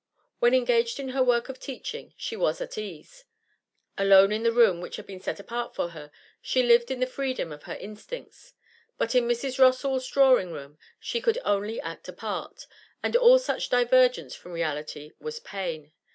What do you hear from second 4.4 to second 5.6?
the room which had been set